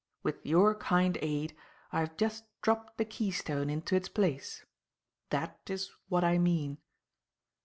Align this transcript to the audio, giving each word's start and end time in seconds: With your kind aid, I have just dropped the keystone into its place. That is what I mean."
With 0.23 0.43
your 0.43 0.73
kind 0.73 1.15
aid, 1.21 1.55
I 1.91 1.99
have 1.99 2.17
just 2.17 2.45
dropped 2.63 2.97
the 2.97 3.05
keystone 3.05 3.69
into 3.69 3.95
its 3.95 4.09
place. 4.09 4.65
That 5.29 5.59
is 5.67 5.91
what 6.07 6.23
I 6.23 6.39
mean." 6.39 6.79